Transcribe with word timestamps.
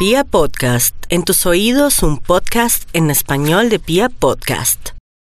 Pia 0.00 0.24
Podcast, 0.24 0.96
en 1.10 1.24
tus 1.24 1.44
oídos 1.44 2.02
un 2.02 2.16
podcast 2.16 2.88
en 2.96 3.10
español 3.10 3.68
de 3.68 3.78
Pia 3.78 4.08
Podcast. 4.08 4.92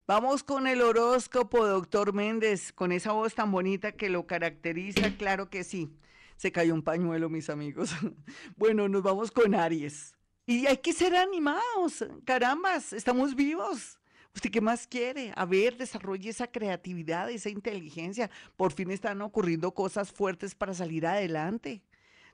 Vamos 0.08 0.42
con 0.42 0.66
el 0.66 0.82
horóscopo, 0.82 1.64
doctor 1.64 2.12
Méndez, 2.12 2.72
con 2.72 2.90
esa 2.90 3.12
voz 3.12 3.36
tan 3.36 3.52
bonita 3.52 3.92
que 3.92 4.10
lo 4.10 4.26
caracteriza, 4.26 5.16
claro 5.18 5.50
que 5.50 5.62
sí. 5.62 5.88
Se 6.36 6.50
cayó 6.50 6.74
un 6.74 6.82
pañuelo, 6.82 7.28
mis 7.28 7.48
amigos. 7.48 7.94
Bueno, 8.56 8.88
nos 8.88 9.04
vamos 9.04 9.30
con 9.30 9.54
Aries. 9.54 10.16
Y 10.46 10.66
hay 10.66 10.78
que 10.78 10.92
ser 10.92 11.14
animados, 11.14 12.04
carambas, 12.24 12.92
estamos 12.92 13.36
vivos. 13.36 14.00
¿Usted 14.34 14.50
qué 14.50 14.60
más 14.60 14.88
quiere? 14.88 15.32
A 15.36 15.44
ver, 15.44 15.76
desarrolle 15.76 16.30
esa 16.30 16.48
creatividad, 16.48 17.30
esa 17.30 17.50
inteligencia. 17.50 18.30
Por 18.56 18.72
fin 18.72 18.90
están 18.90 19.22
ocurriendo 19.22 19.72
cosas 19.74 20.10
fuertes 20.10 20.56
para 20.56 20.74
salir 20.74 21.06
adelante. 21.06 21.84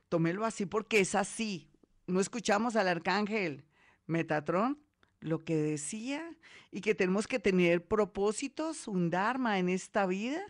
Tómelo 0.09 0.45
así 0.45 0.65
porque 0.65 0.99
es 0.99 1.13
así 1.13 1.69
no 2.07 2.19
escuchamos 2.19 2.75
al 2.75 2.87
arcángel 2.87 3.63
Metatron, 4.05 4.79
lo 5.19 5.43
que 5.43 5.55
decía, 5.55 6.35
y 6.71 6.81
que 6.81 6.95
tenemos 6.95 7.27
que 7.27 7.39
tener 7.39 7.85
propósitos, 7.85 8.87
un 8.87 9.09
dharma 9.09 9.59
en 9.59 9.69
esta 9.69 10.05
vida. 10.05 10.41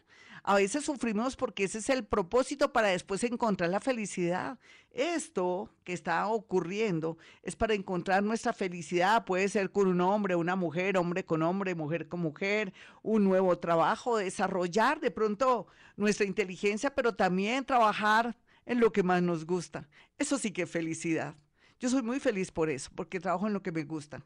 A 0.46 0.56
veces 0.56 0.84
sufrimos 0.84 1.38
porque 1.38 1.64
ese 1.64 1.78
es 1.78 1.90
el 1.90 2.04
propósito 2.04 2.74
para 2.74 2.90
después 2.90 3.24
encontrar 3.24 3.70
la 3.70 3.80
felicidad. 3.80 4.60
Esto 4.92 5.70
que 5.86 5.94
está 5.94 6.28
ocurriendo 6.28 7.18
es 7.44 7.56
para 7.56 7.76
encontrar 7.76 8.24
nuestra 8.24 8.52
felicidad. 8.52 9.24
Puede 9.24 9.48
ser 9.48 9.72
con 9.72 9.88
un 9.88 10.02
hombre, 10.02 10.36
una 10.36 10.56
mujer, 10.58 10.98
hombre 10.98 11.24
con 11.24 11.44
hombre, 11.44 11.76
mujer 11.76 12.10
con 12.10 12.20
mujer, 12.20 12.74
un 13.04 13.24
nuevo 13.24 13.58
trabajo, 13.58 14.18
desarrollar 14.18 15.00
de 15.00 15.12
pronto 15.12 15.68
nuestra 15.96 16.26
inteligencia, 16.26 16.94
pero 16.94 17.16
también 17.16 17.64
trabajar 17.64 18.36
en 18.66 18.80
lo 18.80 18.92
que 18.92 19.04
más 19.04 19.22
nos 19.22 19.46
gusta. 19.46 19.88
Eso 20.18 20.38
sí 20.38 20.52
que 20.52 20.66
felicidad. 20.66 21.36
Yo 21.84 21.90
soy 21.90 22.02
muy 22.02 22.22
feliz 22.22 22.50
por 22.50 22.70
eso, 22.70 22.90
porque 22.96 23.20
trabajo 23.20 23.46
en 23.46 23.52
lo 23.52 23.62
que 23.62 23.74
me 23.74 23.84
gusta. 23.84 24.24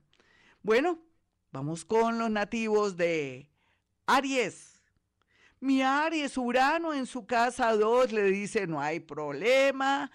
Bueno, 0.61 0.99
vamos 1.51 1.85
con 1.85 2.19
los 2.19 2.29
nativos 2.29 2.97
de 2.97 3.49
Aries. 4.05 4.79
Mi 5.59 5.81
Aries, 5.81 6.37
Urano 6.37 6.93
en 6.93 7.07
su 7.07 7.25
casa 7.25 7.75
2 7.75 8.11
le 8.11 8.25
dice, 8.25 8.67
no 8.67 8.79
hay 8.79 8.99
problema, 8.99 10.11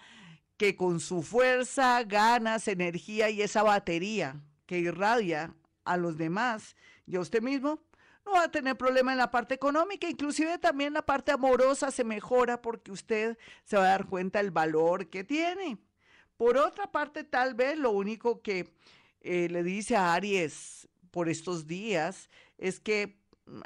que 0.55 0.77
con 0.77 1.01
su 1.01 1.21
fuerza 1.21 2.01
ganas 2.05 2.69
energía 2.69 3.29
y 3.29 3.41
esa 3.41 3.61
batería 3.61 4.41
que 4.65 4.79
irradia 4.79 5.53
a 5.83 5.97
los 5.97 6.17
demás 6.17 6.77
y 7.05 7.17
a 7.17 7.19
usted 7.19 7.41
mismo, 7.41 7.81
no 8.25 8.31
va 8.31 8.43
a 8.43 8.51
tener 8.51 8.77
problema 8.77 9.11
en 9.11 9.17
la 9.17 9.31
parte 9.31 9.53
económica, 9.53 10.07
inclusive 10.07 10.59
también 10.59 10.93
la 10.93 11.05
parte 11.05 11.33
amorosa 11.33 11.91
se 11.91 12.05
mejora 12.05 12.61
porque 12.61 12.93
usted 12.93 13.37
se 13.65 13.75
va 13.75 13.83
a 13.83 13.89
dar 13.89 14.05
cuenta 14.05 14.39
del 14.39 14.51
valor 14.51 15.09
que 15.09 15.25
tiene. 15.25 15.77
Por 16.43 16.57
otra 16.57 16.91
parte, 16.91 17.23
tal 17.23 17.53
vez 17.53 17.79
lo 17.79 17.91
único 17.91 18.41
que 18.41 18.67
eh, 19.21 19.47
le 19.49 19.63
dice 19.63 19.95
a 19.95 20.13
Aries 20.13 20.89
por 21.09 21.29
estos 21.29 21.67
días 21.67 22.29
es 22.57 22.81
que 22.81 23.17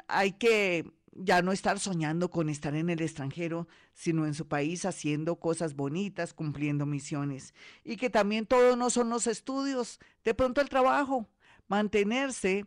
hay 0.06 0.30
que 0.30 0.88
ya 1.10 1.42
no 1.42 1.50
estar 1.50 1.80
soñando 1.80 2.30
con 2.30 2.48
estar 2.48 2.76
en 2.76 2.88
el 2.88 3.02
extranjero, 3.02 3.66
sino 3.94 4.26
en 4.26 4.34
su 4.34 4.46
país 4.46 4.84
haciendo 4.84 5.40
cosas 5.40 5.74
bonitas, 5.74 6.32
cumpliendo 6.32 6.86
misiones. 6.86 7.52
Y 7.82 7.96
que 7.96 8.10
también 8.10 8.46
todo 8.46 8.76
no 8.76 8.90
son 8.90 9.10
los 9.10 9.26
estudios, 9.26 9.98
de 10.22 10.34
pronto 10.34 10.60
el 10.60 10.68
trabajo, 10.68 11.26
mantenerse 11.66 12.64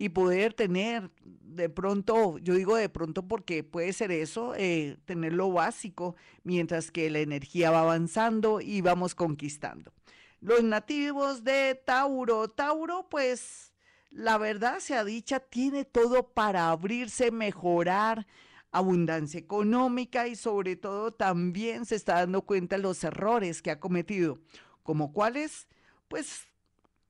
y 0.00 0.08
poder 0.08 0.54
tener 0.54 1.10
de 1.20 1.68
pronto, 1.68 2.38
yo 2.38 2.54
digo 2.54 2.74
de 2.74 2.88
pronto 2.88 3.28
porque 3.28 3.62
puede 3.62 3.92
ser 3.92 4.10
eso, 4.10 4.54
eh, 4.56 4.96
tener 5.04 5.34
lo 5.34 5.52
básico 5.52 6.16
mientras 6.42 6.90
que 6.90 7.10
la 7.10 7.18
energía 7.18 7.70
va 7.70 7.80
avanzando 7.80 8.62
y 8.62 8.80
vamos 8.80 9.14
conquistando. 9.14 9.92
Los 10.40 10.64
nativos 10.64 11.44
de 11.44 11.78
Tauro, 11.84 12.48
Tauro 12.48 13.10
pues 13.10 13.74
la 14.08 14.38
verdad 14.38 14.78
sea 14.78 15.04
dicha, 15.04 15.38
tiene 15.38 15.84
todo 15.84 16.32
para 16.32 16.70
abrirse, 16.70 17.30
mejorar, 17.30 18.26
abundancia 18.72 19.38
económica 19.38 20.28
y 20.28 20.34
sobre 20.34 20.76
todo 20.76 21.12
también 21.12 21.84
se 21.84 21.96
está 21.96 22.14
dando 22.14 22.40
cuenta 22.40 22.76
de 22.76 22.82
los 22.82 23.04
errores 23.04 23.60
que 23.60 23.70
ha 23.70 23.80
cometido, 23.80 24.38
como 24.82 25.12
cuáles, 25.12 25.68
pues 26.08 26.48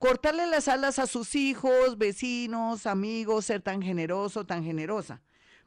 cortarle 0.01 0.47
las 0.47 0.67
alas 0.67 0.99
a 0.99 1.07
sus 1.07 1.35
hijos, 1.35 1.99
vecinos, 1.99 2.87
amigos, 2.87 3.45
ser 3.45 3.61
tan 3.61 3.83
generoso, 3.83 4.47
tan 4.47 4.65
generosa. 4.65 5.21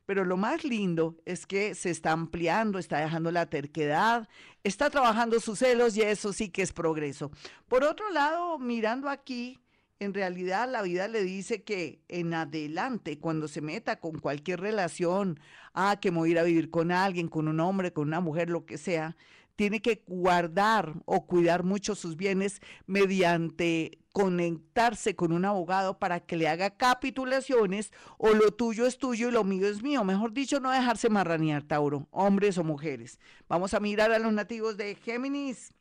Pero 0.07 0.25
lo 0.25 0.37
más 0.37 0.63
lindo 0.63 1.15
es 1.23 1.45
que 1.45 1.75
se 1.75 1.91
está 1.91 2.13
ampliando, 2.13 2.79
está 2.79 2.97
dejando 2.97 3.29
la 3.29 3.45
terquedad, 3.45 4.27
está 4.63 4.89
trabajando 4.89 5.39
sus 5.39 5.59
celos 5.59 5.95
y 5.95 6.01
eso 6.01 6.33
sí 6.33 6.49
que 6.49 6.63
es 6.63 6.73
progreso. 6.73 7.31
Por 7.67 7.83
otro 7.83 8.09
lado, 8.09 8.57
mirando 8.57 9.07
aquí, 9.07 9.59
en 9.99 10.15
realidad 10.15 10.67
la 10.67 10.81
vida 10.81 11.07
le 11.07 11.23
dice 11.23 11.61
que 11.61 12.01
en 12.09 12.33
adelante, 12.33 13.19
cuando 13.19 13.47
se 13.47 13.61
meta 13.61 13.99
con 13.99 14.17
cualquier 14.17 14.61
relación, 14.61 15.39
ah, 15.75 15.99
que 16.01 16.09
me 16.09 16.17
voy 16.17 16.29
a 16.29 16.31
ir 16.31 16.39
a 16.39 16.43
vivir 16.43 16.71
con 16.71 16.91
alguien, 16.91 17.27
con 17.27 17.47
un 17.47 17.59
hombre, 17.59 17.93
con 17.93 18.07
una 18.07 18.19
mujer, 18.19 18.49
lo 18.49 18.65
que 18.65 18.79
sea, 18.79 19.15
tiene 19.55 19.81
que 19.81 20.03
guardar 20.07 20.93
o 21.05 21.25
cuidar 21.25 21.63
mucho 21.63 21.95
sus 21.95 22.15
bienes 22.15 22.61
mediante 22.85 23.99
conectarse 24.13 25.15
con 25.15 25.31
un 25.31 25.43
abogado 25.43 25.97
para 25.97 26.19
que 26.19 26.35
le 26.35 26.47
haga 26.47 26.77
capitulaciones 26.77 27.91
o 28.17 28.29
lo 28.29 28.51
tuyo 28.51 28.85
es 28.85 28.99
tuyo 28.99 29.29
y 29.29 29.31
lo 29.31 29.43
mío 29.43 29.67
es 29.67 29.81
mío. 29.81 30.03
Mejor 30.03 30.33
dicho, 30.33 30.59
no 30.59 30.71
dejarse 30.71 31.09
marranear, 31.09 31.63
Tauro, 31.63 32.07
hombres 32.11 32.57
o 32.57 32.63
mujeres. 32.63 33.19
Vamos 33.47 33.73
a 33.73 33.79
mirar 33.79 34.11
a 34.11 34.19
los 34.19 34.31
nativos 34.31 34.77
de 34.77 34.95
Géminis. 34.95 35.73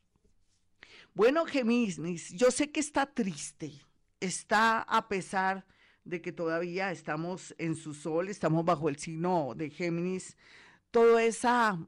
Bueno, 1.14 1.44
Géminis, 1.44 2.30
yo 2.30 2.50
sé 2.50 2.70
que 2.70 2.80
está 2.80 3.04
triste, 3.04 3.72
está 4.20 4.80
a 4.80 5.08
pesar 5.08 5.66
de 6.04 6.22
que 6.22 6.32
todavía 6.32 6.90
estamos 6.90 7.54
en 7.58 7.76
su 7.76 7.92
sol, 7.92 8.28
estamos 8.28 8.64
bajo 8.64 8.88
el 8.88 8.96
signo 8.96 9.52
de 9.54 9.68
Géminis, 9.68 10.38
toda 10.90 11.22
esa 11.22 11.78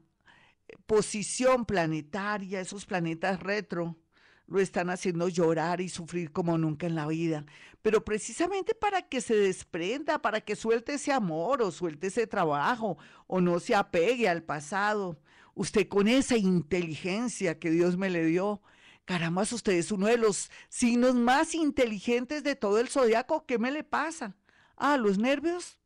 posición 0.85 1.65
planetaria, 1.65 2.59
esos 2.59 2.85
planetas 2.85 3.39
retro, 3.39 3.97
lo 4.47 4.59
están 4.59 4.89
haciendo 4.89 5.27
llorar 5.27 5.81
y 5.81 5.89
sufrir 5.89 6.31
como 6.31 6.57
nunca 6.57 6.85
en 6.85 6.95
la 6.95 7.07
vida. 7.07 7.45
Pero 7.81 8.05
precisamente 8.05 8.75
para 8.75 9.01
que 9.03 9.21
se 9.21 9.35
desprenda, 9.35 10.21
para 10.21 10.41
que 10.41 10.55
suelte 10.55 10.95
ese 10.95 11.11
amor 11.11 11.61
o 11.61 11.71
suelte 11.71 12.07
ese 12.07 12.27
trabajo 12.27 12.97
o 13.27 13.41
no 13.41 13.59
se 13.59 13.75
apegue 13.75 14.29
al 14.29 14.43
pasado. 14.43 15.19
Usted 15.55 15.87
con 15.87 16.07
esa 16.07 16.37
inteligencia 16.37 17.59
que 17.59 17.71
Dios 17.71 17.97
me 17.97 18.09
le 18.09 18.25
dio, 18.25 18.61
caramba, 19.05 19.43
usted 19.43 19.73
es 19.73 19.91
uno 19.91 20.07
de 20.07 20.17
los 20.17 20.51
signos 20.69 21.15
más 21.15 21.55
inteligentes 21.55 22.43
de 22.43 22.55
todo 22.55 22.79
el 22.79 22.89
zodiaco. 22.89 23.45
¿Qué 23.45 23.57
me 23.57 23.71
le 23.71 23.83
pasa? 23.83 24.35
Ah, 24.75 24.97
los 24.97 25.17
nervios. 25.17 25.79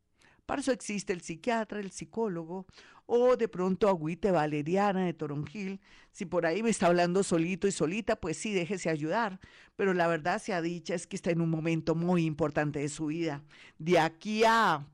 Para 0.44 0.62
eso 0.62 0.72
existe 0.72 1.12
el 1.12 1.20
psiquiatra, 1.20 1.78
el 1.78 1.92
psicólogo 1.92 2.66
o 3.12 3.36
de 3.36 3.48
pronto 3.48 3.88
agüite 3.88 4.30
valeriana 4.30 5.04
de 5.04 5.12
toronjil. 5.12 5.80
Si 6.12 6.26
por 6.26 6.46
ahí 6.46 6.62
me 6.62 6.70
está 6.70 6.86
hablando 6.86 7.24
solito 7.24 7.66
y 7.66 7.72
solita, 7.72 8.14
pues 8.14 8.36
sí, 8.36 8.52
déjese 8.54 8.88
ayudar. 8.88 9.40
Pero 9.74 9.94
la 9.94 10.06
verdad 10.06 10.40
sea 10.40 10.62
dicha 10.62 10.94
es 10.94 11.08
que 11.08 11.16
está 11.16 11.32
en 11.32 11.40
un 11.40 11.50
momento 11.50 11.96
muy 11.96 12.24
importante 12.24 12.78
de 12.78 12.88
su 12.88 13.06
vida. 13.06 13.42
De 13.78 13.98
aquí 13.98 14.44
a, 14.46 14.86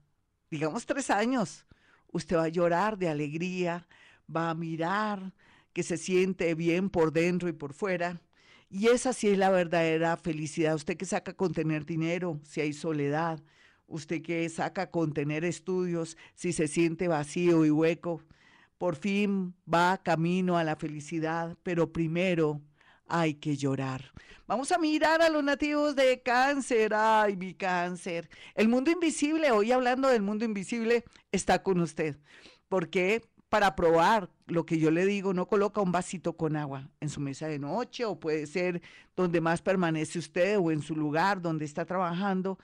digamos, 0.50 0.86
tres 0.86 1.10
años, 1.10 1.66
usted 2.10 2.36
va 2.36 2.44
a 2.44 2.48
llorar 2.48 2.96
de 2.96 3.10
alegría, 3.10 3.86
va 4.34 4.48
a 4.48 4.54
mirar 4.54 5.34
que 5.74 5.82
se 5.82 5.98
siente 5.98 6.54
bien 6.54 6.88
por 6.88 7.12
dentro 7.12 7.50
y 7.50 7.52
por 7.52 7.74
fuera. 7.74 8.22
Y 8.70 8.86
esa 8.86 9.12
sí 9.12 9.28
es 9.28 9.36
la 9.36 9.50
verdadera 9.50 10.16
felicidad. 10.16 10.74
Usted 10.74 10.96
que 10.96 11.04
saca 11.04 11.34
con 11.34 11.52
tener 11.52 11.84
dinero, 11.84 12.40
si 12.44 12.62
hay 12.62 12.72
soledad, 12.72 13.42
usted 13.86 14.22
que 14.22 14.48
saca 14.48 14.90
con 14.90 15.12
tener 15.12 15.44
estudios, 15.44 16.16
si 16.34 16.52
se 16.52 16.68
siente 16.68 17.08
vacío 17.08 17.64
y 17.64 17.70
hueco, 17.70 18.22
por 18.78 18.96
fin 18.96 19.54
va 19.72 20.02
camino 20.02 20.58
a 20.58 20.64
la 20.64 20.76
felicidad, 20.76 21.56
pero 21.62 21.92
primero 21.92 22.60
hay 23.08 23.34
que 23.34 23.56
llorar. 23.56 24.12
Vamos 24.46 24.70
a 24.70 24.78
mirar 24.78 25.22
a 25.22 25.28
los 25.28 25.42
nativos 25.42 25.96
de 25.96 26.22
cáncer. 26.22 26.92
Ay, 26.94 27.36
mi 27.36 27.54
cáncer. 27.54 28.28
El 28.54 28.68
mundo 28.68 28.90
invisible, 28.90 29.50
hoy 29.50 29.72
hablando 29.72 30.08
del 30.08 30.22
mundo 30.22 30.44
invisible, 30.44 31.04
está 31.32 31.62
con 31.62 31.80
usted. 31.80 32.18
Porque 32.68 33.22
para 33.48 33.74
probar 33.74 34.30
lo 34.46 34.66
que 34.66 34.78
yo 34.78 34.90
le 34.90 35.06
digo, 35.06 35.32
no 35.32 35.46
coloca 35.46 35.80
un 35.80 35.92
vasito 35.92 36.36
con 36.36 36.56
agua 36.56 36.88
en 37.00 37.08
su 37.08 37.20
mesa 37.20 37.48
de 37.48 37.58
noche 37.58 38.04
o 38.04 38.18
puede 38.18 38.46
ser 38.46 38.82
donde 39.16 39.40
más 39.40 39.62
permanece 39.62 40.18
usted 40.18 40.58
o 40.58 40.70
en 40.70 40.82
su 40.82 40.94
lugar 40.94 41.40
donde 41.40 41.64
está 41.64 41.84
trabajando 41.84 42.58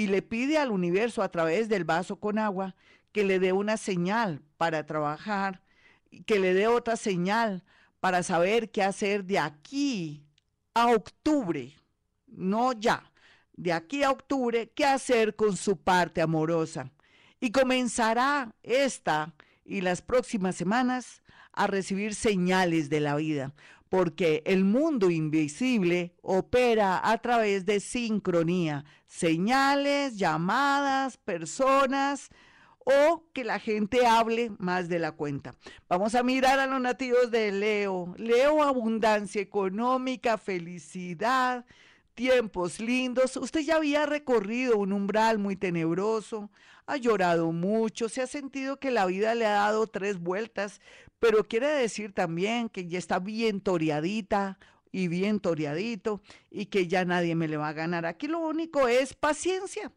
y 0.00 0.06
le 0.06 0.22
pide 0.22 0.56
al 0.56 0.70
universo 0.70 1.22
a 1.22 1.30
través 1.30 1.68
del 1.68 1.84
vaso 1.84 2.16
con 2.18 2.38
agua 2.38 2.74
que 3.12 3.22
le 3.22 3.38
dé 3.38 3.52
una 3.52 3.76
señal 3.76 4.40
para 4.56 4.86
trabajar, 4.86 5.60
que 6.24 6.38
le 6.38 6.54
dé 6.54 6.68
otra 6.68 6.96
señal 6.96 7.64
para 8.00 8.22
saber 8.22 8.70
qué 8.70 8.82
hacer 8.82 9.24
de 9.24 9.38
aquí 9.38 10.24
a 10.72 10.86
octubre, 10.86 11.76
no 12.26 12.72
ya, 12.72 13.12
de 13.52 13.74
aquí 13.74 14.02
a 14.02 14.10
octubre, 14.10 14.72
qué 14.74 14.86
hacer 14.86 15.36
con 15.36 15.54
su 15.54 15.76
parte 15.76 16.22
amorosa. 16.22 16.90
Y 17.38 17.52
comenzará 17.52 18.54
esta 18.62 19.34
y 19.66 19.82
las 19.82 20.00
próximas 20.00 20.56
semanas 20.56 21.22
a 21.52 21.66
recibir 21.66 22.14
señales 22.14 22.88
de 22.88 23.00
la 23.00 23.16
vida, 23.16 23.52
porque 23.90 24.42
el 24.46 24.64
mundo 24.64 25.10
invisible 25.10 26.14
opera 26.22 27.00
a 27.02 27.18
través 27.18 27.66
de 27.66 27.80
sincronía, 27.80 28.84
señales, 29.06 30.16
llamadas, 30.16 31.18
personas, 31.18 32.30
o 32.78 33.24
que 33.32 33.44
la 33.44 33.58
gente 33.58 34.06
hable 34.06 34.52
más 34.58 34.88
de 34.88 34.98
la 34.98 35.12
cuenta. 35.12 35.54
Vamos 35.88 36.14
a 36.14 36.22
mirar 36.22 36.58
a 36.58 36.66
los 36.66 36.80
nativos 36.80 37.30
de 37.30 37.52
Leo. 37.52 38.14
Leo, 38.16 38.62
abundancia 38.62 39.42
económica, 39.42 40.38
felicidad, 40.38 41.66
tiempos 42.14 42.80
lindos. 42.80 43.36
Usted 43.36 43.60
ya 43.60 43.76
había 43.76 44.06
recorrido 44.06 44.78
un 44.78 44.92
umbral 44.92 45.38
muy 45.38 45.56
tenebroso, 45.56 46.50
ha 46.86 46.96
llorado 46.96 47.52
mucho, 47.52 48.08
se 48.08 48.22
ha 48.22 48.26
sentido 48.26 48.78
que 48.78 48.90
la 48.90 49.06
vida 49.06 49.34
le 49.34 49.46
ha 49.46 49.52
dado 49.52 49.86
tres 49.86 50.18
vueltas, 50.18 50.80
pero 51.20 51.44
quiere 51.44 51.68
decir 51.68 52.12
también 52.12 52.68
que 52.68 52.88
ya 52.88 52.98
está 52.98 53.20
bien 53.20 53.60
toreadita 53.60 54.58
y 54.90 55.06
bien 55.06 55.38
toreadito 55.38 56.20
y 56.50 56.66
que 56.66 56.88
ya 56.88 57.04
nadie 57.04 57.36
me 57.36 57.46
le 57.46 57.56
va 57.56 57.68
a 57.68 57.72
ganar. 57.72 58.06
Aquí 58.06 58.26
lo 58.26 58.40
único 58.40 58.88
es 58.88 59.14
paciencia 59.14 59.92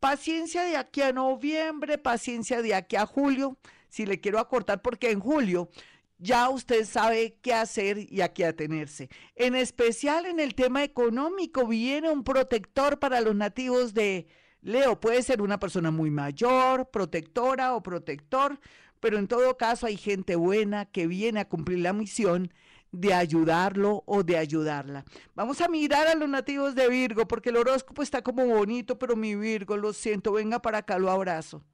Paciencia 0.00 0.64
de 0.64 0.78
aquí 0.78 1.02
a 1.02 1.12
noviembre, 1.12 1.98
paciencia 1.98 2.62
de 2.62 2.74
aquí 2.74 2.96
a 2.96 3.04
julio, 3.04 3.58
si 3.90 4.06
le 4.06 4.18
quiero 4.18 4.38
acortar, 4.38 4.80
porque 4.80 5.10
en 5.10 5.20
julio 5.20 5.68
ya 6.16 6.48
usted 6.48 6.86
sabe 6.86 7.36
qué 7.42 7.52
hacer 7.52 8.10
y 8.10 8.22
a 8.22 8.32
qué 8.32 8.46
atenerse. 8.46 9.10
En 9.36 9.54
especial 9.54 10.24
en 10.24 10.40
el 10.40 10.54
tema 10.54 10.82
económico, 10.84 11.66
viene 11.66 12.10
un 12.10 12.24
protector 12.24 12.98
para 12.98 13.20
los 13.20 13.34
nativos 13.34 13.92
de 13.92 14.26
Leo. 14.62 14.98
Puede 14.98 15.22
ser 15.22 15.42
una 15.42 15.60
persona 15.60 15.90
muy 15.90 16.10
mayor, 16.10 16.90
protectora 16.90 17.74
o 17.74 17.82
protector, 17.82 18.58
pero 19.00 19.18
en 19.18 19.28
todo 19.28 19.56
caso 19.56 19.86
hay 19.86 19.96
gente 19.96 20.36
buena 20.36 20.84
que 20.86 21.06
viene 21.06 21.40
a 21.40 21.48
cumplir 21.48 21.80
la 21.80 21.92
misión 21.92 22.52
de 22.92 23.14
ayudarlo 23.14 24.02
o 24.06 24.22
de 24.22 24.36
ayudarla. 24.36 25.04
Vamos 25.34 25.60
a 25.60 25.68
mirar 25.68 26.06
a 26.08 26.14
los 26.14 26.28
nativos 26.28 26.74
de 26.74 26.88
Virgo, 26.88 27.26
porque 27.26 27.50
el 27.50 27.56
horóscopo 27.56 28.02
está 28.02 28.22
como 28.22 28.46
bonito, 28.46 28.98
pero 28.98 29.16
mi 29.16 29.34
Virgo, 29.34 29.76
lo 29.76 29.92
siento, 29.92 30.32
venga 30.32 30.60
para 30.60 30.78
acá, 30.78 30.98
lo 30.98 31.10
abrazo. 31.10 31.64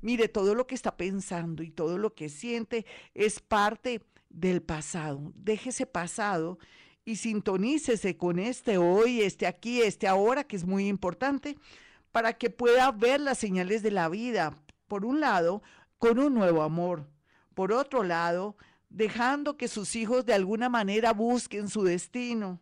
Mire, 0.00 0.28
todo 0.28 0.54
lo 0.54 0.66
que 0.66 0.74
está 0.74 0.96
pensando 0.96 1.62
y 1.62 1.70
todo 1.70 1.98
lo 1.98 2.14
que 2.14 2.28
siente 2.28 2.86
es 3.14 3.40
parte 3.40 4.02
del 4.30 4.62
pasado. 4.62 5.32
Déjese 5.36 5.86
pasado 5.86 6.58
y 7.04 7.16
sintonícese 7.16 8.16
con 8.16 8.38
este 8.38 8.78
hoy, 8.78 9.20
este 9.20 9.46
aquí, 9.46 9.82
este 9.82 10.08
ahora, 10.08 10.44
que 10.44 10.56
es 10.56 10.64
muy 10.64 10.88
importante, 10.88 11.56
para 12.10 12.32
que 12.34 12.50
pueda 12.50 12.90
ver 12.92 13.20
las 13.20 13.38
señales 13.38 13.82
de 13.82 13.90
la 13.90 14.08
vida. 14.08 14.56
Por 14.88 15.04
un 15.04 15.20
lado, 15.20 15.62
con 16.02 16.18
un 16.18 16.34
nuevo 16.34 16.62
amor. 16.62 17.06
Por 17.54 17.70
otro 17.70 18.02
lado, 18.02 18.56
dejando 18.90 19.56
que 19.56 19.68
sus 19.68 19.94
hijos 19.94 20.26
de 20.26 20.34
alguna 20.34 20.68
manera 20.68 21.12
busquen 21.12 21.68
su 21.68 21.84
destino. 21.84 22.60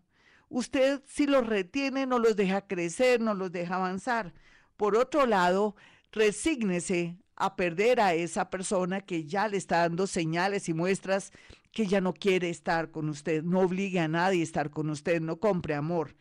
Usted 0.50 1.00
si 1.06 1.26
los 1.26 1.46
retiene 1.46 2.04
no 2.04 2.18
los 2.18 2.36
deja 2.36 2.66
crecer, 2.66 3.18
no 3.18 3.32
los 3.32 3.50
deja 3.50 3.76
avanzar. 3.76 4.34
Por 4.76 4.94
otro 4.94 5.24
lado, 5.24 5.74
resígnese 6.12 7.16
a 7.34 7.56
perder 7.56 8.02
a 8.02 8.12
esa 8.12 8.50
persona 8.50 9.00
que 9.00 9.24
ya 9.24 9.48
le 9.48 9.56
está 9.56 9.78
dando 9.78 10.06
señales 10.06 10.68
y 10.68 10.74
muestras 10.74 11.32
que 11.72 11.86
ya 11.86 12.02
no 12.02 12.12
quiere 12.12 12.50
estar 12.50 12.90
con 12.90 13.08
usted. 13.08 13.42
No 13.42 13.60
obligue 13.60 14.00
a 14.00 14.08
nadie 14.08 14.42
a 14.42 14.44
estar 14.44 14.68
con 14.68 14.90
usted, 14.90 15.22
no 15.22 15.40
compre 15.40 15.74
amor. 15.74 16.14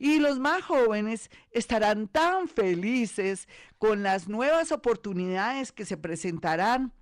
Y 0.00 0.18
los 0.18 0.38
más 0.38 0.62
jóvenes 0.62 1.30
estarán 1.50 2.08
tan 2.08 2.48
felices 2.48 3.46
con 3.76 4.02
las 4.02 4.28
nuevas 4.28 4.72
oportunidades 4.72 5.72
que 5.72 5.84
se 5.84 5.98
presentarán 5.98 6.94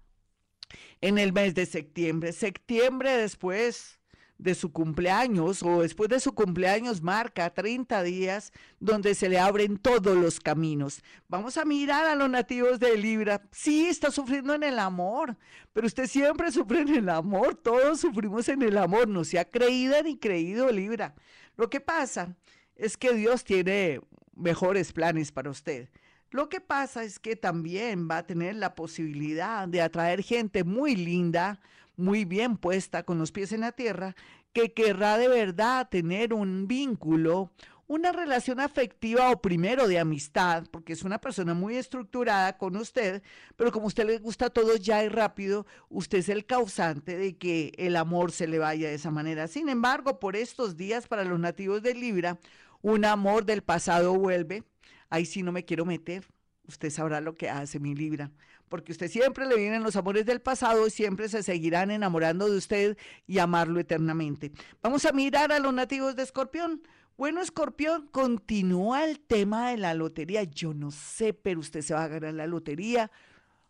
en 1.00 1.16
el 1.16 1.32
mes 1.32 1.54
de 1.54 1.64
septiembre. 1.64 2.32
Septiembre 2.32 3.16
después 3.16 4.00
de 4.36 4.56
su 4.56 4.72
cumpleaños 4.72 5.62
o 5.62 5.82
después 5.82 6.10
de 6.10 6.18
su 6.18 6.34
cumpleaños 6.34 7.00
marca 7.00 7.54
30 7.54 8.02
días 8.02 8.52
donde 8.80 9.14
se 9.14 9.28
le 9.28 9.38
abren 9.38 9.78
todos 9.78 10.16
los 10.16 10.40
caminos. 10.40 11.00
Vamos 11.28 11.56
a 11.56 11.64
mirar 11.64 12.04
a 12.04 12.16
los 12.16 12.28
nativos 12.28 12.80
de 12.80 12.96
Libra. 12.96 13.42
Sí, 13.52 13.86
está 13.86 14.10
sufriendo 14.10 14.54
en 14.54 14.64
el 14.64 14.80
amor, 14.80 15.36
pero 15.72 15.86
usted 15.86 16.08
siempre 16.08 16.50
sufre 16.50 16.80
en 16.80 16.88
el 16.88 17.08
amor, 17.08 17.54
todos 17.54 18.00
sufrimos 18.00 18.48
en 18.48 18.62
el 18.62 18.76
amor, 18.76 19.06
no 19.06 19.22
se 19.22 19.38
ha 19.38 19.48
creído 19.48 20.02
ni 20.02 20.18
creído 20.18 20.72
Libra. 20.72 21.14
Lo 21.56 21.70
que 21.70 21.80
pasa 21.80 22.36
es 22.78 22.96
que 22.96 23.12
Dios 23.12 23.44
tiene 23.44 24.00
mejores 24.34 24.92
planes 24.92 25.32
para 25.32 25.50
usted. 25.50 25.90
Lo 26.30 26.48
que 26.48 26.60
pasa 26.60 27.04
es 27.04 27.18
que 27.18 27.36
también 27.36 28.08
va 28.10 28.18
a 28.18 28.26
tener 28.26 28.54
la 28.54 28.74
posibilidad 28.74 29.66
de 29.66 29.82
atraer 29.82 30.22
gente 30.22 30.62
muy 30.62 30.94
linda, 30.94 31.60
muy 31.96 32.24
bien 32.24 32.56
puesta, 32.56 33.02
con 33.02 33.18
los 33.18 33.32
pies 33.32 33.52
en 33.52 33.60
la 33.60 33.72
tierra, 33.72 34.14
que 34.52 34.72
querrá 34.72 35.18
de 35.18 35.28
verdad 35.28 35.88
tener 35.88 36.32
un 36.32 36.68
vínculo, 36.68 37.50
una 37.86 38.12
relación 38.12 38.60
afectiva 38.60 39.30
o 39.30 39.40
primero 39.40 39.88
de 39.88 39.98
amistad, 39.98 40.64
porque 40.70 40.92
es 40.92 41.02
una 41.02 41.18
persona 41.18 41.54
muy 41.54 41.76
estructurada 41.76 42.58
con 42.58 42.76
usted, 42.76 43.22
pero 43.56 43.72
como 43.72 43.86
usted 43.86 44.06
le 44.06 44.18
gusta 44.18 44.50
todo 44.50 44.76
ya 44.76 45.02
y 45.02 45.08
rápido, 45.08 45.66
usted 45.88 46.18
es 46.18 46.28
el 46.28 46.44
causante 46.44 47.16
de 47.16 47.38
que 47.38 47.72
el 47.78 47.96
amor 47.96 48.30
se 48.30 48.46
le 48.46 48.58
vaya 48.58 48.88
de 48.88 48.94
esa 48.94 49.10
manera. 49.10 49.48
Sin 49.48 49.70
embargo, 49.70 50.20
por 50.20 50.36
estos 50.36 50.76
días 50.76 51.08
para 51.08 51.24
los 51.24 51.40
nativos 51.40 51.82
de 51.82 51.94
Libra, 51.94 52.38
un 52.82 53.04
amor 53.04 53.44
del 53.44 53.62
pasado 53.62 54.14
vuelve, 54.14 54.64
ahí 55.10 55.26
sí 55.26 55.42
no 55.42 55.52
me 55.52 55.64
quiero 55.64 55.84
meter. 55.84 56.26
Usted 56.66 56.90
sabrá 56.90 57.20
lo 57.20 57.34
que 57.34 57.48
hace 57.48 57.80
mi 57.80 57.94
Libra, 57.94 58.30
porque 58.68 58.92
usted 58.92 59.10
siempre 59.10 59.46
le 59.46 59.56
vienen 59.56 59.82
los 59.82 59.96
amores 59.96 60.26
del 60.26 60.40
pasado 60.40 60.86
y 60.86 60.90
siempre 60.90 61.28
se 61.28 61.42
seguirán 61.42 61.90
enamorando 61.90 62.48
de 62.48 62.58
usted 62.58 62.98
y 63.26 63.38
amarlo 63.38 63.80
eternamente. 63.80 64.52
Vamos 64.82 65.06
a 65.06 65.12
mirar 65.12 65.50
a 65.50 65.58
los 65.58 65.72
nativos 65.72 66.14
de 66.14 66.24
Escorpión. 66.24 66.82
Bueno, 67.16 67.40
Escorpión, 67.40 68.06
continúa 68.08 69.04
el 69.04 69.18
tema 69.18 69.70
de 69.70 69.78
la 69.78 69.94
lotería. 69.94 70.44
Yo 70.44 70.74
no 70.74 70.90
sé, 70.90 71.32
pero 71.32 71.58
usted 71.58 71.80
se 71.80 71.94
va 71.94 72.04
a 72.04 72.08
ganar 72.08 72.34
la 72.34 72.46
lotería. 72.46 73.10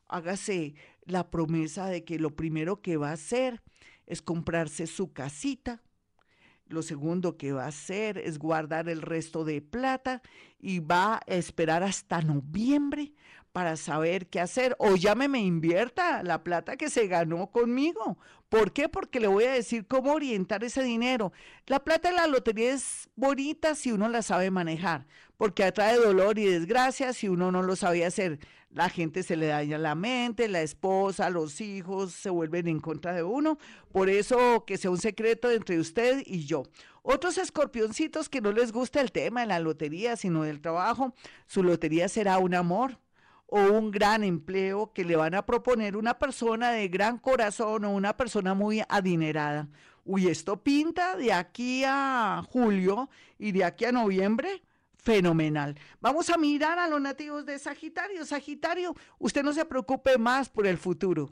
Hágase 0.08 0.74
la 1.04 1.30
promesa 1.30 1.86
de 1.86 2.04
que 2.04 2.18
lo 2.18 2.34
primero 2.34 2.82
que 2.82 2.96
va 2.96 3.10
a 3.10 3.14
hacer 3.14 3.62
es 4.06 4.22
comprarse 4.22 4.86
su 4.86 5.12
casita, 5.12 5.82
lo 6.68 6.82
segundo 6.82 7.36
que 7.36 7.52
va 7.52 7.64
a 7.64 7.68
hacer 7.68 8.18
es 8.18 8.38
guardar 8.38 8.88
el 8.88 9.02
resto 9.02 9.44
de 9.44 9.60
plata 9.60 10.22
y 10.60 10.80
va 10.80 11.16
a 11.16 11.20
esperar 11.26 11.82
hasta 11.82 12.22
noviembre 12.22 13.12
para 13.58 13.74
saber 13.74 14.28
qué 14.28 14.38
hacer. 14.38 14.76
O 14.78 14.94
llámeme 14.94 15.40
invierta 15.40 16.22
la 16.22 16.44
plata 16.44 16.76
que 16.76 16.90
se 16.90 17.08
ganó 17.08 17.48
conmigo. 17.48 18.16
¿Por 18.48 18.72
qué? 18.72 18.88
Porque 18.88 19.18
le 19.18 19.26
voy 19.26 19.46
a 19.46 19.52
decir 19.52 19.84
cómo 19.88 20.12
orientar 20.12 20.62
ese 20.62 20.84
dinero. 20.84 21.32
La 21.66 21.82
plata 21.82 22.10
de 22.10 22.14
la 22.14 22.28
lotería 22.28 22.72
es 22.72 23.08
bonita 23.16 23.74
si 23.74 23.90
uno 23.90 24.08
la 24.08 24.22
sabe 24.22 24.52
manejar, 24.52 25.08
porque 25.36 25.64
atrae 25.64 25.96
dolor 25.96 26.38
y 26.38 26.44
desgracia 26.44 27.12
si 27.12 27.26
uno 27.26 27.50
no 27.50 27.64
lo 27.64 27.74
sabe 27.74 28.06
hacer 28.06 28.38
la 28.70 28.90
gente 28.90 29.22
se 29.22 29.36
le 29.36 29.46
daña 29.46 29.78
la 29.78 29.94
mente, 29.94 30.46
la 30.46 30.60
esposa, 30.60 31.30
los 31.30 31.60
hijos 31.60 32.12
se 32.12 32.30
vuelven 32.30 32.68
en 32.68 32.80
contra 32.80 33.14
de 33.14 33.22
uno. 33.22 33.58
Por 33.92 34.10
eso 34.10 34.64
que 34.66 34.76
sea 34.76 34.90
un 34.90 34.98
secreto 34.98 35.50
entre 35.50 35.78
usted 35.78 36.22
y 36.26 36.44
yo. 36.44 36.64
Otros 37.02 37.38
escorpioncitos 37.38 38.28
que 38.28 38.42
no 38.42 38.52
les 38.52 38.72
gusta 38.72 39.00
el 39.00 39.10
tema 39.10 39.40
de 39.40 39.46
la 39.46 39.60
lotería, 39.60 40.16
sino 40.16 40.42
del 40.42 40.60
trabajo, 40.60 41.14
su 41.46 41.62
lotería 41.62 42.08
será 42.08 42.38
un 42.38 42.54
amor 42.54 42.98
o 43.50 43.60
un 43.60 43.90
gran 43.90 44.24
empleo 44.24 44.92
que 44.92 45.04
le 45.04 45.16
van 45.16 45.34
a 45.34 45.44
proponer 45.44 45.96
una 45.96 46.18
persona 46.18 46.70
de 46.70 46.88
gran 46.88 47.18
corazón 47.18 47.84
o 47.84 47.90
una 47.90 48.16
persona 48.16 48.54
muy 48.54 48.82
adinerada. 48.88 49.68
Uy, 50.04 50.28
esto 50.28 50.62
pinta 50.62 51.16
de 51.16 51.32
aquí 51.32 51.82
a 51.86 52.42
julio 52.48 53.08
y 53.38 53.52
de 53.52 53.64
aquí 53.64 53.86
a 53.86 53.92
noviembre 53.92 54.62
fenomenal. 54.96 55.78
Vamos 56.00 56.28
a 56.28 56.36
mirar 56.36 56.78
a 56.78 56.88
los 56.88 57.00
nativos 57.00 57.46
de 57.46 57.58
Sagitario. 57.58 58.24
Sagitario, 58.26 58.94
usted 59.18 59.42
no 59.42 59.52
se 59.52 59.64
preocupe 59.64 60.18
más 60.18 60.50
por 60.50 60.66
el 60.66 60.76
futuro. 60.76 61.30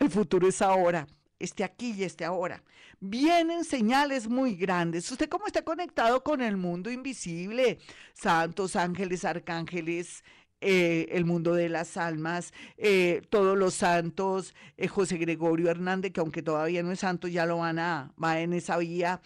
El 0.00 0.10
futuro 0.10 0.48
es 0.48 0.60
ahora, 0.62 1.06
este 1.38 1.62
aquí 1.62 1.94
y 1.96 2.02
este 2.02 2.24
ahora. 2.24 2.62
Vienen 2.98 3.64
señales 3.64 4.28
muy 4.28 4.56
grandes. 4.56 5.10
Usted 5.10 5.28
cómo 5.28 5.46
está 5.46 5.62
conectado 5.62 6.24
con 6.24 6.40
el 6.40 6.56
mundo 6.56 6.90
invisible, 6.90 7.78
santos, 8.14 8.74
ángeles, 8.74 9.24
arcángeles, 9.24 10.24
eh, 10.64 11.08
el 11.10 11.24
mundo 11.24 11.54
de 11.54 11.68
las 11.68 11.96
almas, 11.96 12.52
eh, 12.76 13.22
todos 13.30 13.58
los 13.58 13.74
santos, 13.74 14.54
eh, 14.76 14.86
José 14.86 15.16
Gregorio 15.16 15.68
Hernández, 15.68 16.12
que 16.12 16.20
aunque 16.20 16.40
todavía 16.40 16.84
no 16.84 16.92
es 16.92 17.00
santo, 17.00 17.26
ya 17.26 17.46
lo 17.46 17.58
van 17.58 17.80
a, 17.80 18.14
va 18.22 18.40
en 18.40 18.52
esa 18.52 18.76
vía, 18.78 19.20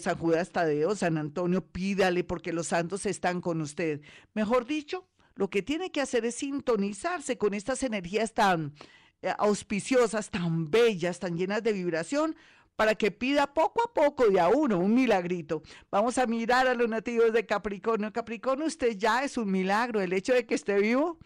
San 0.00 0.18
Judas 0.18 0.50
Tadeo, 0.50 0.96
San 0.96 1.18
Antonio, 1.18 1.64
pídale 1.64 2.24
porque 2.24 2.52
los 2.52 2.66
santos 2.66 3.06
están 3.06 3.40
con 3.40 3.60
usted. 3.60 4.00
Mejor 4.34 4.66
dicho, 4.66 5.06
lo 5.36 5.50
que 5.50 5.62
tiene 5.62 5.92
que 5.92 6.00
hacer 6.00 6.24
es 6.24 6.34
sintonizarse 6.34 7.38
con 7.38 7.54
estas 7.54 7.84
energías 7.84 8.34
tan 8.34 8.74
auspiciosas, 9.38 10.30
tan 10.30 10.68
bellas, 10.68 11.20
tan 11.20 11.36
llenas 11.36 11.62
de 11.62 11.72
vibración, 11.72 12.34
para 12.76 12.94
que 12.94 13.10
pida 13.10 13.52
poco 13.52 13.82
a 13.82 13.92
poco 13.92 14.28
de 14.28 14.40
a 14.40 14.48
uno 14.48 14.78
un 14.78 14.94
milagrito. 14.94 15.62
Vamos 15.90 16.18
a 16.18 16.26
mirar 16.26 16.66
a 16.66 16.74
los 16.74 16.88
nativos 16.88 17.32
de 17.32 17.46
Capricornio. 17.46 18.12
Capricornio, 18.12 18.66
usted 18.66 18.96
ya 18.96 19.24
es 19.24 19.36
un 19.36 19.50
milagro. 19.50 20.00
El 20.00 20.12
hecho 20.12 20.32
de 20.32 20.46
que 20.46 20.54
esté 20.54 20.78
vivo 20.80 21.18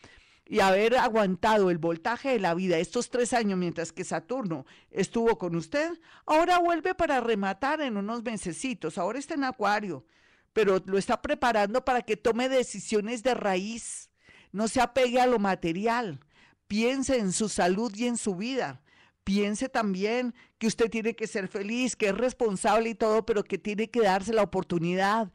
y 0.48 0.60
haber 0.60 0.96
aguantado 0.96 1.70
el 1.70 1.78
voltaje 1.78 2.30
de 2.30 2.40
la 2.40 2.54
vida 2.54 2.78
estos 2.78 3.10
tres 3.10 3.32
años 3.32 3.58
mientras 3.58 3.92
que 3.92 4.04
Saturno 4.04 4.64
estuvo 4.90 5.38
con 5.38 5.56
usted, 5.56 5.98
ahora 6.24 6.58
vuelve 6.58 6.94
para 6.94 7.20
rematar 7.20 7.80
en 7.80 7.96
unos 7.96 8.22
mesecitos. 8.22 8.98
Ahora 8.98 9.18
está 9.18 9.34
en 9.34 9.44
Acuario, 9.44 10.04
pero 10.52 10.82
lo 10.86 10.98
está 10.98 11.20
preparando 11.20 11.84
para 11.84 12.02
que 12.02 12.16
tome 12.16 12.48
decisiones 12.48 13.22
de 13.22 13.34
raíz. 13.34 14.10
No 14.52 14.68
se 14.68 14.80
apegue 14.80 15.20
a 15.20 15.26
lo 15.26 15.38
material. 15.38 16.20
Piense 16.68 17.18
en 17.18 17.32
su 17.32 17.48
salud 17.48 17.92
y 17.94 18.06
en 18.06 18.16
su 18.16 18.36
vida. 18.36 18.80
Piense 19.26 19.68
también 19.68 20.36
que 20.56 20.68
usted 20.68 20.88
tiene 20.88 21.16
que 21.16 21.26
ser 21.26 21.48
feliz, 21.48 21.96
que 21.96 22.10
es 22.10 22.16
responsable 22.16 22.90
y 22.90 22.94
todo, 22.94 23.26
pero 23.26 23.42
que 23.42 23.58
tiene 23.58 23.90
que 23.90 24.02
darse 24.02 24.32
la 24.32 24.44
oportunidad 24.44 25.32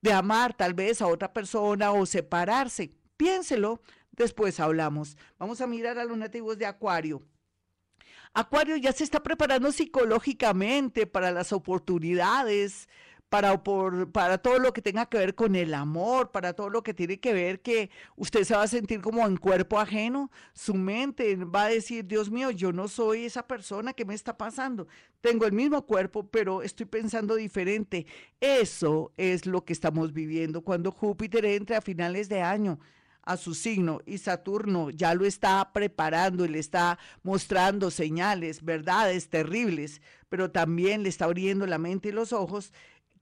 de 0.00 0.12
amar 0.12 0.54
tal 0.54 0.74
vez 0.74 1.02
a 1.02 1.08
otra 1.08 1.32
persona 1.32 1.90
o 1.90 2.06
separarse. 2.06 2.92
Piénselo, 3.16 3.82
después 4.12 4.60
hablamos. 4.60 5.18
Vamos 5.40 5.60
a 5.60 5.66
mirar 5.66 5.98
a 5.98 6.04
los 6.04 6.16
nativos 6.16 6.56
de 6.56 6.66
Acuario. 6.66 7.20
Acuario 8.32 8.76
ya 8.76 8.92
se 8.92 9.02
está 9.02 9.20
preparando 9.24 9.72
psicológicamente 9.72 11.08
para 11.08 11.32
las 11.32 11.52
oportunidades, 11.52 12.88
para, 13.28 13.62
por, 13.62 14.12
para 14.12 14.38
todo 14.38 14.58
lo 14.58 14.72
que 14.72 14.82
tenga 14.82 15.06
que 15.06 15.18
ver 15.18 15.34
con 15.34 15.56
el 15.56 15.74
amor, 15.74 16.30
para 16.30 16.52
todo 16.52 16.70
lo 16.70 16.82
que 16.82 16.94
tiene 16.94 17.18
que 17.18 17.32
ver 17.32 17.60
que 17.60 17.90
usted 18.16 18.44
se 18.44 18.54
va 18.54 18.62
a 18.62 18.68
sentir 18.68 19.00
como 19.00 19.26
en 19.26 19.36
cuerpo 19.36 19.80
ajeno, 19.80 20.30
su 20.52 20.74
mente 20.74 21.34
va 21.36 21.64
a 21.64 21.68
decir, 21.68 22.06
Dios 22.06 22.30
mío, 22.30 22.50
yo 22.50 22.72
no 22.72 22.88
soy 22.88 23.24
esa 23.24 23.46
persona 23.46 23.92
que 23.92 24.04
me 24.04 24.14
está 24.14 24.36
pasando, 24.36 24.86
tengo 25.20 25.44
el 25.46 25.52
mismo 25.52 25.84
cuerpo, 25.86 26.28
pero 26.28 26.62
estoy 26.62 26.86
pensando 26.86 27.34
diferente. 27.34 28.06
Eso 28.40 29.12
es 29.16 29.46
lo 29.46 29.64
que 29.64 29.72
estamos 29.72 30.12
viviendo 30.12 30.62
cuando 30.62 30.92
Júpiter 30.92 31.44
entre 31.46 31.76
a 31.76 31.80
finales 31.80 32.28
de 32.28 32.42
año 32.42 32.78
a 33.26 33.36
su 33.36 33.54
signo 33.54 34.00
y 34.06 34.18
Saturno 34.18 34.90
ya 34.90 35.12
lo 35.14 35.26
está 35.26 35.72
preparando 35.72 36.44
y 36.44 36.48
le 36.48 36.60
está 36.60 36.98
mostrando 37.24 37.90
señales, 37.90 38.64
verdades 38.64 39.28
terribles, 39.28 40.00
pero 40.28 40.52
también 40.52 41.02
le 41.02 41.08
está 41.08 41.24
abriendo 41.24 41.66
la 41.66 41.78
mente 41.78 42.08
y 42.08 42.12
los 42.12 42.32
ojos 42.32 42.72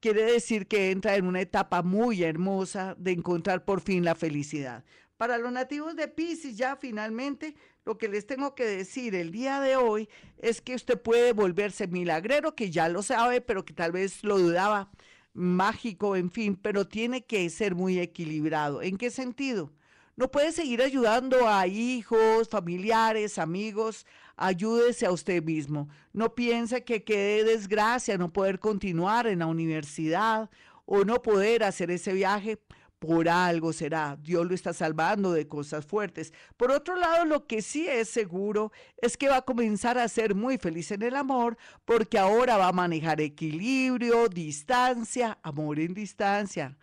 quiere 0.05 0.31
decir 0.31 0.67
que 0.67 0.91
entra 0.91 1.17
en 1.17 1.27
una 1.27 1.41
etapa 1.41 1.81
muy 1.81 2.25
hermosa 2.25 2.95
de 2.99 3.13
encontrar 3.13 3.65
por 3.65 3.81
fin 3.81 4.05
la 4.05 4.15
felicidad. 4.15 4.85
Para 5.17 5.39
los 5.39 5.51
nativos 5.51 5.97
de 5.97 6.09
Pisces, 6.09 6.59
ya 6.59 6.77
finalmente, 6.77 7.55
lo 7.87 7.97
que 7.97 8.09
les 8.09 8.27
tengo 8.27 8.55
que 8.55 8.67
decir 8.67 9.15
el 9.15 9.33
día 9.33 9.63
de 9.63 9.77
hoy 9.77 10.11
es 10.37 10.61
que 10.61 10.75
usted 10.75 11.01
puede 11.01 11.33
volverse 11.33 11.87
milagrero, 11.87 12.55
que 12.55 12.71
ya 12.71 12.91
lo 12.91 13.03
sabe, 13.03 13.41
pero 13.41 13.65
que 13.65 13.73
tal 13.73 13.93
vez 13.93 14.23
lo 14.23 14.39
dudaba, 14.39 14.91
mágico, 15.33 16.17
en 16.17 16.31
fin, 16.31 16.55
pero 16.55 16.87
tiene 16.87 17.25
que 17.25 17.49
ser 17.49 17.75
muy 17.75 17.99
equilibrado. 17.99 18.83
¿En 18.83 18.99
qué 18.99 19.09
sentido? 19.09 19.73
No 20.17 20.31
puede 20.31 20.53
seguir 20.53 20.83
ayudando 20.83 21.49
a 21.49 21.67
hijos, 21.67 22.51
familiares, 22.51 23.39
amigos. 23.39 24.05
Ayúdese 24.37 25.07
a 25.07 25.13
usted 25.13 25.43
mismo. 25.43 25.89
No 26.13 26.35
piense 26.35 26.85
que 26.85 27.05
quede 27.05 27.45
desgracia 27.45 28.19
no 28.19 28.33
poder 28.33 28.59
continuar 28.59 29.27
en 29.27 29.41
la 29.41 29.47
universidad 29.47 30.51
o 30.85 31.05
no 31.05 31.23
poder 31.23 31.65
hacer 31.65 31.91
ese 31.91 32.13
viaje. 32.13 32.59
Por 32.99 33.29
algo 33.29 33.75
será. 33.75 34.17
Dios 34.23 34.47
lo 34.47 34.55
está 34.55 34.73
salvando 34.73 35.33
de 35.33 35.47
cosas 35.47 35.85
fuertes. 35.85 36.33
Por 36.57 36.71
otro 36.71 36.97
lado, 36.97 37.27
lo 37.27 37.47
que 37.47 37.61
sí 37.61 37.87
es 37.87 38.09
seguro 38.09 38.73
es 38.97 39.19
que 39.19 39.29
va 39.29 39.39
a 39.39 39.43
comenzar 39.43 39.99
a 39.99 40.09
ser 40.09 40.35
muy 40.35 40.57
feliz 40.57 40.91
en 40.91 41.03
el 41.03 41.15
amor 41.15 41.59
porque 41.85 42.19
ahora 42.19 42.57
va 42.57 42.69
a 42.69 42.73
manejar 42.73 43.21
equilibrio, 43.21 44.29
distancia, 44.29 45.39
amor 45.43 45.81
en 45.81 45.93
distancia 45.93 46.79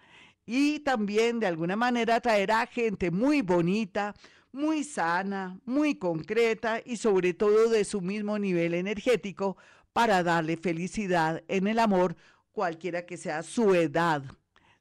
y 0.45 0.79
también 0.79 1.39
de 1.39 1.47
alguna 1.47 1.75
manera 1.75 2.19
traerá 2.19 2.65
gente 2.65 3.11
muy 3.11 3.41
bonita, 3.41 4.13
muy 4.51 4.83
sana, 4.83 5.59
muy 5.65 5.95
concreta 5.95 6.81
y 6.83 6.97
sobre 6.97 7.33
todo 7.33 7.69
de 7.69 7.85
su 7.85 8.01
mismo 8.01 8.37
nivel 8.37 8.73
energético 8.73 9.57
para 9.93 10.23
darle 10.23 10.57
felicidad 10.57 11.43
en 11.47 11.67
el 11.67 11.79
amor, 11.79 12.15
cualquiera 12.51 13.05
que 13.05 13.17
sea 13.17 13.43
su 13.43 13.73
edad, 13.73 14.23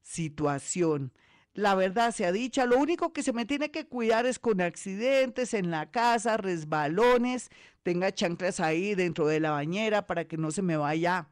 situación. 0.02 1.12
La 1.52 1.74
verdad 1.74 2.12
sea 2.12 2.32
dicha, 2.32 2.64
lo 2.64 2.78
único 2.78 3.12
que 3.12 3.22
se 3.22 3.32
me 3.32 3.44
tiene 3.44 3.70
que 3.70 3.86
cuidar 3.86 4.24
es 4.24 4.38
con 4.38 4.60
accidentes 4.60 5.52
en 5.52 5.70
la 5.70 5.90
casa, 5.90 6.36
resbalones, 6.36 7.50
tenga 7.82 8.12
chanclas 8.12 8.60
ahí 8.60 8.94
dentro 8.94 9.26
de 9.26 9.40
la 9.40 9.50
bañera 9.50 10.06
para 10.06 10.26
que 10.26 10.36
no 10.36 10.52
se 10.52 10.62
me 10.62 10.76
vaya 10.76 11.28